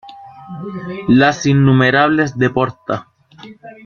Las 1.09 1.45
innumerables 1.45 2.35
de 2.35 2.49
Porta... 2.49 3.07